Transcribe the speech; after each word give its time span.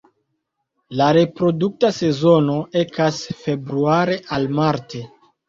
La 1.01 1.09
reprodukta 1.17 1.91
sezono 1.97 2.57
ekas 2.83 3.21
februare 3.43 4.19
al 4.41 4.51
marte. 4.63 5.05